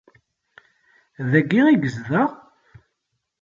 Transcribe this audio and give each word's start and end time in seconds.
Dagi 1.31 1.61
i 1.71 1.73
yezdeɣ? 1.81 2.29